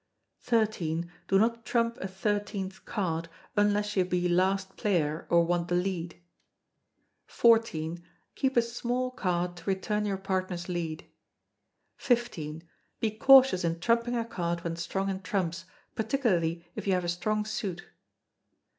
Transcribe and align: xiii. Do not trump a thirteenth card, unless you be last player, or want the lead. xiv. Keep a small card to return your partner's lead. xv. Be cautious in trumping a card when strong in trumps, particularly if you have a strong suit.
xiii. 0.43 1.05
Do 1.27 1.37
not 1.37 1.63
trump 1.63 1.97
a 2.01 2.07
thirteenth 2.07 2.85
card, 2.85 3.29
unless 3.55 3.95
you 3.95 4.03
be 4.03 4.27
last 4.27 4.75
player, 4.75 5.27
or 5.29 5.45
want 5.45 5.67
the 5.67 5.75
lead. 5.75 6.19
xiv. 7.29 8.01
Keep 8.33 8.57
a 8.57 8.63
small 8.63 9.11
card 9.11 9.55
to 9.57 9.65
return 9.69 10.07
your 10.07 10.17
partner's 10.17 10.67
lead. 10.67 11.05
xv. 11.99 12.63
Be 12.99 13.11
cautious 13.11 13.63
in 13.63 13.79
trumping 13.79 14.15
a 14.15 14.25
card 14.25 14.63
when 14.63 14.75
strong 14.75 15.07
in 15.07 15.21
trumps, 15.21 15.65
particularly 15.93 16.65
if 16.75 16.87
you 16.87 16.93
have 16.93 17.05
a 17.05 17.07
strong 17.07 17.45
suit. 17.45 17.85